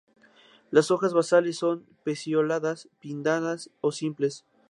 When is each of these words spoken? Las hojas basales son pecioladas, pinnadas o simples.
Las 0.71 0.89
hojas 0.89 1.13
basales 1.13 1.57
son 1.59 1.85
pecioladas, 2.03 2.89
pinnadas 2.99 3.69
o 3.81 3.91
simples. 3.91 4.45